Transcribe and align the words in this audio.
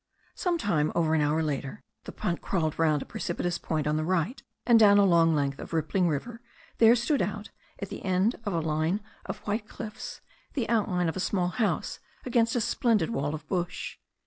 Sometime 0.33 0.91
over 0.95 1.13
an 1.13 1.21
hour 1.21 1.43
later 1.43 1.83
the 2.05 2.11
punt 2.11 2.41
crawled 2.41 2.79
round 2.79 3.03
a 3.03 3.05
precipitous 3.05 3.59
point 3.59 3.85
on 3.85 3.97
the 3.97 4.03
right, 4.03 4.41
and 4.65 4.79
down 4.79 4.97
a 4.97 5.05
long 5.05 5.35
length 5.35 5.59
of 5.59 5.73
rippling 5.73 6.07
river 6.07 6.41
there 6.79 6.95
stood 6.95 7.21
out, 7.21 7.51
at 7.77 7.89
the 7.89 8.03
end 8.03 8.35
of 8.43 8.51
a 8.51 8.61
line 8.61 9.01
of 9.27 9.37
white 9.45 9.67
cliffs, 9.67 10.21
the 10.53 10.67
outline 10.69 11.07
of 11.07 11.15
a 11.15 11.19
small 11.19 11.49
house 11.49 11.99
against 12.25 12.55
a 12.55 12.61
splendid 12.61 13.11
wall 13.11 13.35
of 13.35 13.47
bush. 13.47 13.99